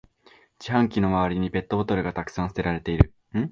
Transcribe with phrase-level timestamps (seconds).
[0.59, 3.13] 自販機の周りにペットボトルがたくさん捨てられてる